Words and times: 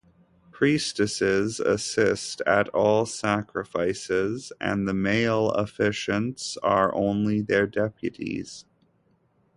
Priestesses 0.51 1.59
assist 1.59 2.41
at 2.47 2.67
all 2.69 3.05
sacrifices, 3.05 4.51
and 4.59 4.87
the 4.87 4.95
male 4.95 5.51
officiants 5.51 6.57
are 6.63 6.91
only 6.95 7.41
their 7.41 7.67
deputies. 7.67 8.65